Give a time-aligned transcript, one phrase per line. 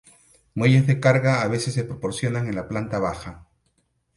[0.57, 3.45] Muelles de carga a veces se proporcionan en la planta baja.